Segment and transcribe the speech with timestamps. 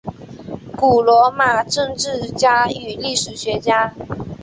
[0.75, 3.93] 古罗马政治家与历史学家。